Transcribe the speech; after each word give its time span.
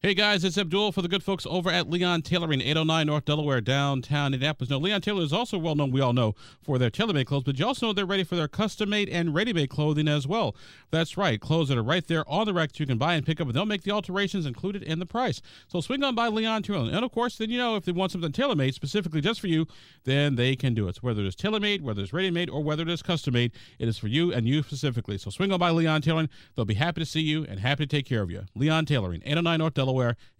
Hey 0.00 0.14
guys, 0.14 0.44
it's 0.44 0.56
Abdul 0.56 0.92
for 0.92 1.02
the 1.02 1.08
good 1.08 1.24
folks 1.24 1.44
over 1.50 1.70
at 1.70 1.90
Leon 1.90 2.22
Tailoring, 2.22 2.60
809 2.60 3.08
North 3.08 3.24
Delaware, 3.24 3.60
downtown 3.60 4.32
Indianapolis. 4.32 4.70
Now, 4.70 4.78
Leon 4.78 5.00
Taylor 5.00 5.24
is 5.24 5.32
also 5.32 5.58
well 5.58 5.74
known, 5.74 5.90
we 5.90 6.00
all 6.00 6.12
know, 6.12 6.36
for 6.62 6.78
their 6.78 6.88
tailor 6.88 7.12
made 7.12 7.26
clothes, 7.26 7.42
but 7.42 7.58
you 7.58 7.66
also 7.66 7.86
know 7.86 7.92
they're 7.92 8.06
ready 8.06 8.22
for 8.22 8.36
their 8.36 8.46
custom 8.46 8.90
made 8.90 9.08
and 9.08 9.34
ready 9.34 9.52
made 9.52 9.70
clothing 9.70 10.06
as 10.06 10.24
well. 10.24 10.54
That's 10.92 11.16
right, 11.16 11.40
clothes 11.40 11.68
that 11.70 11.78
are 11.78 11.82
right 11.82 12.06
there 12.06 12.22
on 12.30 12.46
the 12.46 12.54
rack 12.54 12.78
you 12.78 12.86
can 12.86 12.96
buy 12.96 13.14
and 13.14 13.26
pick 13.26 13.40
up, 13.40 13.48
and 13.48 13.56
they'll 13.56 13.66
make 13.66 13.82
the 13.82 13.90
alterations 13.90 14.46
included 14.46 14.84
in 14.84 15.00
the 15.00 15.04
price. 15.04 15.42
So 15.66 15.80
swing 15.80 16.04
on 16.04 16.14
by 16.14 16.28
Leon 16.28 16.62
Tailoring. 16.62 16.94
And 16.94 17.04
of 17.04 17.10
course, 17.10 17.36
then 17.36 17.50
you 17.50 17.58
know 17.58 17.74
if 17.74 17.84
they 17.84 17.90
want 17.90 18.12
something 18.12 18.30
tailor 18.30 18.54
made 18.54 18.74
specifically 18.74 19.20
just 19.20 19.40
for 19.40 19.48
you, 19.48 19.66
then 20.04 20.36
they 20.36 20.54
can 20.54 20.74
do 20.74 20.86
it. 20.86 20.94
So 20.94 21.00
whether 21.00 21.24
it's 21.24 21.34
tailor 21.34 21.58
made, 21.58 21.82
whether 21.82 22.02
it's 22.02 22.12
ready 22.12 22.30
made, 22.30 22.50
or 22.50 22.62
whether 22.62 22.84
it 22.84 22.88
is 22.88 23.02
custom 23.02 23.34
made, 23.34 23.50
it 23.80 23.88
is 23.88 23.98
for 23.98 24.06
you 24.06 24.32
and 24.32 24.46
you 24.46 24.62
specifically. 24.62 25.18
So 25.18 25.30
swing 25.30 25.50
on 25.50 25.58
by 25.58 25.70
Leon 25.70 26.02
Tailoring. 26.02 26.28
They'll 26.54 26.64
be 26.64 26.74
happy 26.74 27.00
to 27.00 27.04
see 27.04 27.22
you 27.22 27.44
and 27.46 27.58
happy 27.58 27.84
to 27.84 27.96
take 27.96 28.06
care 28.06 28.22
of 28.22 28.30
you. 28.30 28.44
Leon 28.54 28.86
Tailoring, 28.86 29.22
809 29.22 29.58
North 29.58 29.74
Delaware, 29.74 29.87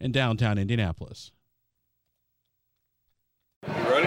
and 0.00 0.12
downtown 0.12 0.58
Indianapolis. 0.58 1.32
You 3.66 3.72
ready? 3.72 4.04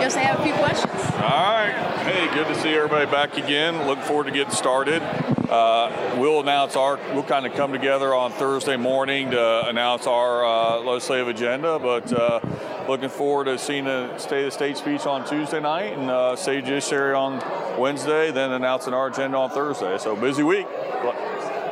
Yes, 0.00 0.16
I 0.16 0.20
have 0.20 0.40
a 0.40 0.42
few 0.42 0.52
questions. 0.54 0.92
All 1.14 1.20
right. 1.20 1.72
Hey, 2.04 2.32
good 2.34 2.46
to 2.46 2.54
see 2.60 2.70
everybody 2.70 3.10
back 3.10 3.36
again. 3.36 3.86
Look 3.86 3.98
forward 4.00 4.24
to 4.24 4.30
getting 4.30 4.52
started. 4.52 5.02
Uh, 5.50 6.16
we'll 6.18 6.40
announce 6.40 6.76
our, 6.76 6.96
we'll 7.12 7.22
kind 7.24 7.44
of 7.44 7.52
come 7.54 7.72
together 7.72 8.14
on 8.14 8.30
Thursday 8.30 8.76
morning 8.76 9.32
to 9.32 9.68
announce 9.68 10.06
our 10.06 10.44
uh, 10.44 10.78
legislative 10.80 11.28
agenda, 11.28 11.78
but 11.78 12.12
uh, 12.12 12.40
looking 12.88 13.08
forward 13.08 13.46
to 13.46 13.58
seeing 13.58 13.84
the 13.84 14.16
State 14.16 14.44
of 14.44 14.44
the 14.46 14.50
State 14.52 14.76
speech 14.76 15.06
on 15.06 15.28
Tuesday 15.28 15.60
night 15.60 15.98
and 15.98 16.08
uh, 16.08 16.36
State 16.36 16.64
Judiciary 16.64 17.14
on 17.14 17.42
Wednesday, 17.78 18.30
then 18.30 18.52
announcing 18.52 18.94
our 18.94 19.08
agenda 19.08 19.36
on 19.36 19.50
Thursday. 19.50 19.98
So 19.98 20.14
busy 20.14 20.42
week. 20.44 20.66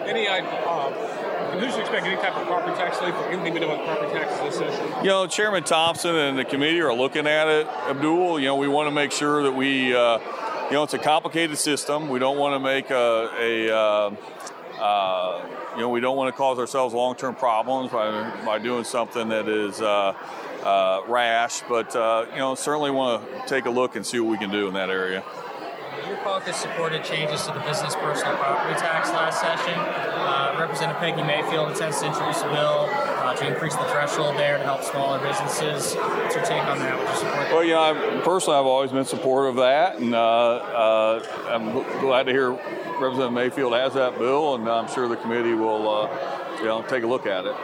Any 0.09 0.27
uh, 0.27 0.41
who 1.59 1.71
should 1.71 1.81
expect 1.81 2.07
any 2.07 2.17
type 2.17 2.35
of 2.35 2.47
property 2.47 2.75
tax 2.77 2.99
relief 3.01 3.15
or 3.15 3.29
anything 3.29 3.55
to 3.55 3.61
do 3.61 3.69
with 3.69 3.81
property 3.85 4.13
taxes 4.13 4.41
this 4.41 4.57
session? 4.57 5.05
You 5.05 5.11
know, 5.11 5.27
Chairman 5.27 5.65
Thompson 5.65 6.17
and 6.17 6.39
the 6.39 6.45
committee 6.45 6.81
are 6.81 6.95
looking 6.95 7.27
at 7.27 7.47
it, 7.49 7.67
Abdul. 7.67 8.41
You 8.41 8.47
know, 8.47 8.57
we 8.57 8.69
want 8.69 8.87
to 8.87 8.91
make 8.91 9.13
sure 9.13 9.43
that 9.43 9.53
we, 9.53 9.95
uh, 9.95 10.19
you 10.69 10.73
know, 10.73 10.83
it's 10.83 10.95
a 10.95 10.99
complicated 10.99 11.59
system. 11.59 12.09
We 12.09 12.19
don't 12.19 12.39
want 12.39 12.55
to 12.55 12.59
make 12.59 12.91
a, 12.91 13.31
a 13.39 13.77
uh, 13.77 14.17
uh, 14.81 15.47
you 15.75 15.81
know, 15.83 15.89
we 15.91 16.01
don't 16.01 16.17
want 16.17 16.33
to 16.33 16.37
cause 16.37 16.59
ourselves 16.59 16.95
long-term 16.95 17.35
problems 17.35 17.91
by, 17.91 18.31
by 18.45 18.59
doing 18.59 18.85
something 18.85 19.29
that 19.29 19.49
is 19.49 19.81
uh, 19.81 20.15
uh, 20.63 21.03
rash, 21.07 21.63
but 21.69 21.95
uh, 21.95 22.27
you 22.33 22.39
know, 22.39 22.55
certainly 22.55 22.91
want 22.91 23.23
to 23.31 23.47
take 23.47 23.67
a 23.67 23.71
look 23.71 23.97
and 23.97 24.07
see 24.07 24.21
what 24.21 24.31
we 24.31 24.39
can 24.39 24.51
do 24.51 24.69
in 24.69 24.75
that 24.75 24.91
area. 24.91 25.23
Your 26.07 26.17
caucus 26.19 26.57
supported 26.57 27.03
changes 27.03 27.47
to 27.47 27.53
the 27.53 27.61
business 27.61 27.95
personal 27.97 28.37
property 28.37 28.79
tax 28.79 29.11
last 29.11 29.41
session. 29.41 29.75
Uh, 29.75 30.57
Representative 30.59 31.01
Peggy 31.01 31.23
Mayfield 31.23 31.71
intends 31.71 32.01
to 32.01 32.07
introduce 32.07 32.41
a 32.43 32.49
bill 32.51 32.89
uh, 32.91 33.35
to 33.35 33.49
increase 33.49 33.75
the 33.75 33.85
threshold 33.85 34.37
there 34.37 34.59
to 34.59 34.65
help 34.65 34.83
smaller 34.83 35.19
businesses. 35.19 35.95
What's 35.95 36.35
your 36.35 36.45
take 36.45 36.63
on 36.63 36.79
that? 36.79 36.99
Would 36.99 37.09
you 37.09 37.15
support 37.15 37.35
that? 37.37 37.53
Well, 37.53 37.65
yeah, 37.65 37.81
I, 37.81 38.21
personally, 38.23 38.59
I've 38.59 38.67
always 38.67 38.93
been 38.93 39.05
supportive 39.05 39.57
of 39.57 39.63
that, 39.63 39.99
and 39.99 40.15
uh, 40.15 40.19
uh 40.19 41.27
I'm 41.49 41.73
glad 42.01 42.25
to 42.25 42.33
hear 42.33 42.53
Representative 42.53 43.33
Mayfield 43.33 43.73
has 43.73 43.95
that 43.95 44.19
bill, 44.19 44.55
and 44.55 44.69
I'm 44.69 44.89
sure 44.89 45.09
the 45.09 45.17
committee 45.17 45.55
will, 45.55 45.89
uh, 45.89 46.59
you 46.59 46.67
know, 46.67 46.83
take 46.83 47.03
a 47.03 47.07
look 47.07 47.27
at 47.27 47.47
it 47.47 47.57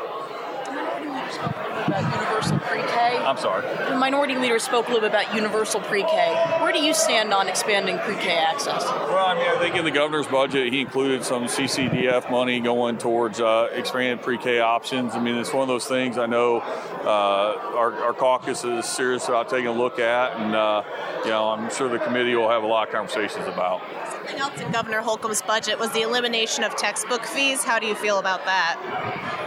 about 1.38 2.02
universal 2.12 2.58
pre-K. 2.60 3.16
I'm 3.18 3.36
sorry. 3.36 3.66
The 3.90 3.96
minority 3.96 4.36
leader 4.36 4.58
spoke 4.58 4.86
a 4.86 4.92
little 4.92 5.08
bit 5.08 5.10
about 5.10 5.34
universal 5.34 5.80
pre-K. 5.80 6.58
Where 6.60 6.72
do 6.72 6.82
you 6.82 6.94
stand 6.94 7.32
on 7.32 7.48
expanding 7.48 7.98
pre-K 7.98 8.36
access? 8.36 8.84
Well, 8.84 9.26
I 9.26 9.34
mean, 9.34 9.48
I 9.48 9.58
think 9.58 9.76
in 9.76 9.84
the 9.84 9.90
governor's 9.90 10.26
budget, 10.26 10.72
he 10.72 10.80
included 10.80 11.24
some 11.24 11.44
CCDF 11.44 12.30
money 12.30 12.60
going 12.60 12.98
towards 12.98 13.40
uh, 13.40 13.68
expanded 13.72 14.22
pre-K 14.22 14.60
options. 14.60 15.14
I 15.14 15.20
mean, 15.20 15.36
it's 15.36 15.52
one 15.52 15.62
of 15.62 15.68
those 15.68 15.86
things 15.86 16.18
I 16.18 16.26
know 16.26 16.58
uh, 16.58 17.76
our, 17.76 17.92
our, 18.04 18.12
caucus 18.14 18.64
is 18.64 18.86
serious 18.86 19.28
about 19.28 19.48
taking 19.48 19.66
a 19.66 19.72
look 19.72 19.98
at, 19.98 20.32
and 20.40 20.54
uh, 20.54 20.82
you 21.24 21.30
know, 21.30 21.50
I'm 21.50 21.70
sure 21.70 21.88
the 21.88 21.98
committee 21.98 22.34
will 22.34 22.48
have 22.48 22.62
a 22.62 22.66
lot 22.66 22.88
of 22.88 22.94
conversations 22.94 23.46
about. 23.46 23.82
Something 24.16 24.38
else 24.38 24.60
in 24.60 24.72
Governor 24.72 25.00
Holcomb's 25.00 25.42
budget 25.42 25.78
was 25.78 25.92
the 25.92 26.02
elimination 26.02 26.64
of 26.64 26.76
textbook 26.76 27.24
fees. 27.24 27.62
How 27.62 27.78
do 27.78 27.86
you 27.86 27.94
feel 27.94 28.18
about 28.18 28.44
that? 28.46 29.43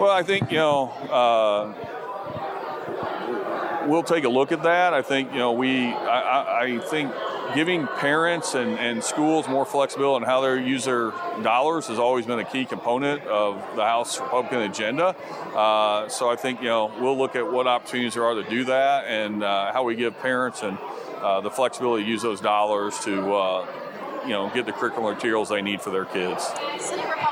Well, 0.00 0.10
I 0.10 0.22
think 0.22 0.50
you 0.50 0.56
know 0.56 0.88
uh, 1.10 1.74
we'll 3.86 4.02
take 4.02 4.24
a 4.24 4.30
look 4.30 4.50
at 4.50 4.62
that. 4.62 4.94
I 4.94 5.02
think 5.02 5.30
you 5.30 5.38
know 5.38 5.52
we 5.52 5.88
I, 5.88 6.62
I 6.62 6.78
think 6.78 7.12
giving 7.54 7.86
parents 7.86 8.54
and, 8.54 8.78
and 8.78 9.04
schools 9.04 9.46
more 9.46 9.66
flexibility 9.66 10.24
in 10.24 10.26
how 10.26 10.40
they 10.40 10.64
use 10.64 10.86
their 10.86 11.10
dollars 11.42 11.88
has 11.88 11.98
always 11.98 12.24
been 12.24 12.38
a 12.38 12.46
key 12.46 12.64
component 12.64 13.22
of 13.24 13.56
the 13.76 13.84
House 13.84 14.18
Republican 14.18 14.62
agenda. 14.62 15.14
Uh, 15.54 16.08
so 16.08 16.30
I 16.30 16.36
think 16.36 16.62
you 16.62 16.68
know 16.68 16.90
we'll 16.98 17.18
look 17.18 17.36
at 17.36 17.52
what 17.52 17.66
opportunities 17.66 18.14
there 18.14 18.24
are 18.24 18.42
to 18.42 18.48
do 18.48 18.64
that 18.64 19.04
and 19.04 19.42
uh, 19.42 19.70
how 19.70 19.82
we 19.82 19.96
give 19.96 20.18
parents 20.20 20.62
and 20.62 20.78
uh, 21.20 21.42
the 21.42 21.50
flexibility 21.50 22.04
to 22.04 22.08
use 22.08 22.22
those 22.22 22.40
dollars 22.40 22.98
to 23.00 23.34
uh, 23.34 23.66
you 24.22 24.30
know 24.30 24.50
get 24.54 24.64
the 24.64 24.72
curricular 24.72 25.12
materials 25.12 25.50
they 25.50 25.60
need 25.60 25.82
for 25.82 25.90
their 25.90 26.06
kids. 26.06 26.50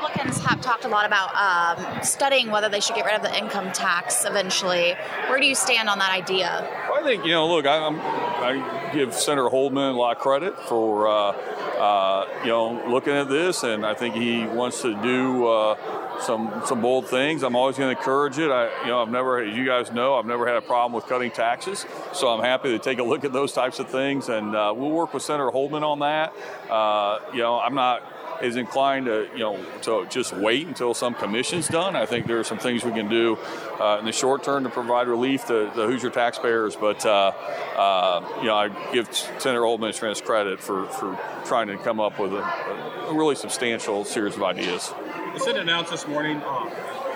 Republicans 0.09 0.43
have 0.45 0.61
talked 0.61 0.85
a 0.85 0.87
lot 0.87 1.05
about 1.05 1.35
um, 1.35 2.03
studying 2.03 2.49
whether 2.51 2.69
they 2.69 2.79
should 2.79 2.95
get 2.95 3.05
rid 3.05 3.15
of 3.15 3.21
the 3.21 3.37
income 3.37 3.71
tax 3.71 4.25
eventually. 4.25 4.95
Where 5.27 5.39
do 5.39 5.45
you 5.45 5.55
stand 5.55 5.89
on 5.89 5.99
that 5.99 6.11
idea? 6.11 6.67
Well, 6.89 7.01
I 7.01 7.03
think 7.03 7.25
you 7.25 7.31
know. 7.31 7.47
Look, 7.47 7.65
I, 7.65 7.87
I 7.87 8.91
give 8.93 9.13
Senator 9.13 9.49
Holdman 9.49 9.93
a 9.93 9.97
lot 9.97 10.15
of 10.15 10.21
credit 10.21 10.57
for 10.67 11.07
uh, 11.07 11.11
uh, 11.11 12.27
you 12.41 12.49
know 12.49 12.89
looking 12.89 13.13
at 13.13 13.29
this, 13.29 13.63
and 13.63 13.85
I 13.85 13.93
think 13.93 14.15
he 14.15 14.45
wants 14.45 14.81
to 14.81 14.99
do 15.01 15.47
uh, 15.47 16.19
some 16.21 16.61
some 16.65 16.81
bold 16.81 17.07
things. 17.07 17.43
I'm 17.43 17.55
always 17.55 17.77
going 17.77 17.93
to 17.93 17.99
encourage 17.99 18.37
it. 18.39 18.49
I 18.49 18.81
you 18.81 18.87
know 18.87 19.01
I've 19.01 19.09
never, 19.09 19.39
as 19.39 19.55
you 19.55 19.65
guys 19.65 19.91
know, 19.91 20.15
I've 20.15 20.25
never 20.25 20.47
had 20.47 20.57
a 20.57 20.61
problem 20.61 20.93
with 20.93 21.05
cutting 21.05 21.31
taxes, 21.31 21.85
so 22.13 22.29
I'm 22.29 22.43
happy 22.43 22.69
to 22.69 22.79
take 22.79 22.99
a 22.99 23.03
look 23.03 23.23
at 23.25 23.33
those 23.33 23.53
types 23.53 23.79
of 23.79 23.89
things, 23.89 24.29
and 24.29 24.55
uh, 24.55 24.73
we'll 24.75 24.91
work 24.91 25.13
with 25.13 25.23
Senator 25.23 25.49
Holdman 25.51 25.83
on 25.83 25.99
that. 25.99 26.33
Uh, 26.69 27.19
you 27.31 27.39
know, 27.39 27.59
I'm 27.59 27.75
not 27.75 28.03
is 28.41 28.55
inclined 28.55 29.05
to 29.05 29.27
you 29.33 29.39
know 29.39 29.65
to 29.81 30.05
just 30.09 30.33
wait 30.33 30.67
until 30.67 30.93
some 30.93 31.13
commission's 31.13 31.67
done. 31.67 31.95
I 31.95 32.05
think 32.05 32.27
there 32.27 32.39
are 32.39 32.43
some 32.43 32.59
things 32.59 32.83
we 32.83 32.91
can 32.91 33.09
do 33.09 33.37
uh, 33.79 33.97
in 33.99 34.05
the 34.05 34.11
short 34.11 34.43
term 34.43 34.63
to 34.63 34.69
provide 34.69 35.07
relief 35.07 35.45
to 35.47 35.71
the 35.75 35.85
Hoosier 35.85 36.09
taxpayers. 36.09 36.75
But 36.75 37.05
uh, 37.05 37.31
uh, 37.75 38.39
you 38.39 38.47
know, 38.47 38.55
I 38.55 38.91
give 38.93 39.13
Senator 39.13 39.61
Holdman 39.61 39.93
tremendous 39.93 40.21
credit 40.21 40.59
for, 40.59 40.85
for 40.87 41.17
trying 41.45 41.67
to 41.67 41.77
come 41.77 41.99
up 41.99 42.19
with 42.19 42.33
a, 42.33 42.43
a 43.07 43.13
really 43.13 43.35
substantial 43.35 44.05
series 44.05 44.35
of 44.35 44.43
ideas. 44.43 44.93
The 45.33 45.39
Senate 45.39 45.61
announced 45.61 45.91
this 45.91 46.07
morning 46.07 46.37
uh, 46.37 46.69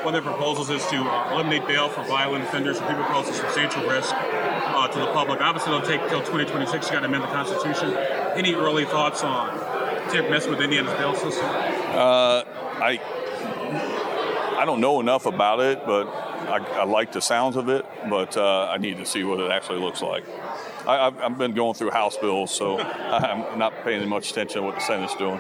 one 0.04 0.14
of 0.16 0.24
their 0.24 0.34
proposals 0.34 0.70
is 0.70 0.86
to 0.88 0.98
uh, 0.98 1.34
eliminate 1.34 1.66
bail 1.68 1.90
for 1.90 2.04
violent 2.04 2.44
offenders 2.44 2.78
and 2.78 2.88
people 2.88 3.04
pose 3.06 3.30
a 3.30 3.34
substantial 3.34 3.88
risk 3.88 4.14
uh, 4.14 4.88
to 4.88 5.00
the 5.00 5.08
public. 5.08 5.40
Obviously, 5.42 5.74
it'll 5.74 5.88
take 5.88 6.02
till 6.10 6.20
2026. 6.20 6.88
You 6.88 6.92
got 6.94 7.00
to 7.00 7.06
amend 7.06 7.24
the 7.24 7.28
Constitution. 7.28 7.94
Any 8.36 8.54
early 8.54 8.86
thoughts 8.86 9.24
on 9.24 9.73
to 10.12 10.30
mess 10.30 10.48
with 10.48 10.62
Indiana's 10.62 10.94
bail 10.94 11.16
system? 11.16 11.46
Uh, 11.46 12.44
I 12.82 13.00
I 14.58 14.66
don't 14.66 14.82
know 14.82 15.00
enough 15.00 15.26
about 15.26 15.60
it, 15.60 15.86
but 15.86 16.08
I, 16.08 16.58
I 16.82 16.84
like 16.86 17.12
the 17.12 17.22
sounds 17.22 17.56
of 17.56 17.70
it. 17.70 17.86
But 18.10 18.38
uh, 18.38 18.68
I 18.70 18.78
need 18.78 18.98
to 18.98 19.06
see 19.06 19.24
what 19.24 19.40
it 19.40 19.52
actually 19.52 19.80
looks 19.80 20.02
like. 20.02 20.24
I, 20.88 21.12
have 21.12 21.38
been 21.38 21.54
going 21.54 21.74
through 21.74 21.92
House 21.92 22.18
bills, 22.18 22.54
so 22.54 22.80
I'm 22.80 23.58
not 23.58 23.74
paying 23.84 24.08
much 24.08 24.32
attention 24.32 24.62
to 24.62 24.68
what 24.68 24.76
the 24.76 24.82
Senate's 24.82 25.16
doing. 25.16 25.40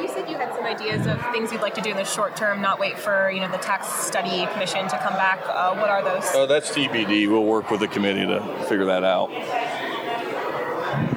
You 0.00 0.06
said 0.06 0.30
you 0.30 0.36
had 0.36 0.54
some 0.54 0.64
ideas 0.64 1.06
of 1.08 1.20
things 1.32 1.50
you'd 1.50 1.60
like 1.60 1.74
to 1.74 1.80
do 1.80 1.90
in 1.90 1.96
the 1.96 2.04
short 2.04 2.36
term, 2.36 2.60
not 2.60 2.78
wait 2.78 2.96
for 2.96 3.30
you 3.30 3.40
know 3.40 3.50
the 3.50 3.58
tax 3.58 3.88
study 3.88 4.46
commission 4.52 4.88
to 4.88 4.98
come 4.98 5.14
back. 5.14 5.40
Uh, 5.44 5.74
what 5.74 5.90
are 5.90 6.02
those? 6.02 6.24
Uh, 6.34 6.46
that's 6.46 6.70
TBD. 6.70 7.28
We'll 7.28 7.44
work 7.44 7.70
with 7.70 7.80
the 7.80 7.88
committee 7.88 8.26
to 8.26 8.40
figure 8.68 8.84
that 8.84 9.02
out. 9.02 9.30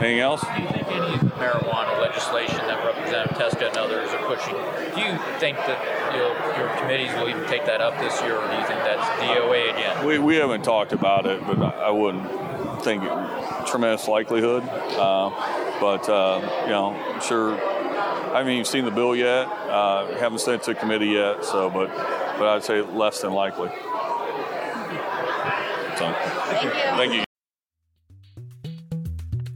Anything 0.01 0.19
else? 0.19 0.41
Do 0.41 0.61
you 0.61 0.67
think 0.69 0.87
any 0.87 1.13
of 1.13 1.19
the 1.19 1.27
marijuana 1.37 2.01
legislation 2.01 2.57
that 2.57 2.83
Representative 2.83 3.37
Testa 3.37 3.67
and 3.67 3.77
others 3.77 4.09
are 4.09 4.25
pushing, 4.25 4.55
do 4.95 5.01
you 5.01 5.17
think 5.39 5.57
that 5.57 5.77
your 6.57 6.69
committees 6.79 7.13
will 7.13 7.29
even 7.29 7.45
take 7.47 7.65
that 7.65 7.81
up 7.81 7.99
this 7.99 8.19
year, 8.21 8.35
or 8.35 8.47
do 8.47 8.55
you 8.55 8.65
think 8.65 8.79
that's 8.79 9.07
DOA 9.21 9.73
again? 9.73 10.05
We, 10.05 10.17
we 10.17 10.35
haven't 10.37 10.63
talked 10.63 10.91
about 10.91 11.27
it, 11.27 11.45
but 11.45 11.61
I 11.61 11.91
wouldn't 11.91 12.27
think 12.83 13.03
it, 13.03 13.67
tremendous 13.67 14.07
likelihood. 14.07 14.63
Uh, 14.63 15.29
but, 15.79 16.09
uh, 16.09 16.41
you 16.63 16.71
know, 16.71 16.95
I'm 16.95 17.21
sure 17.21 17.53
I 17.53 18.39
haven't 18.39 18.53
even 18.53 18.65
seen 18.65 18.85
the 18.85 18.91
bill 18.91 19.15
yet. 19.15 19.45
Uh, 19.47 20.17
haven't 20.17 20.39
sent 20.39 20.63
it 20.63 20.65
to 20.65 20.75
committee 20.75 21.09
yet. 21.09 21.45
So, 21.45 21.69
but 21.69 21.89
but 22.39 22.47
I'd 22.47 22.63
say 22.63 22.81
less 22.81 23.21
than 23.21 23.33
likely. 23.33 23.69
So, 25.97 26.15
thank 26.47 26.63
you. 26.63 26.69
Thank 26.71 27.13
you. 27.13 27.30